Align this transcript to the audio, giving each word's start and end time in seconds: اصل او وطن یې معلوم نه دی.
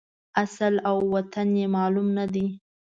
اصل 0.43 0.73
او 0.89 0.95
وطن 1.15 1.47
یې 1.59 1.67
معلوم 1.75 2.07
نه 2.17 2.25
دی. 2.33 2.45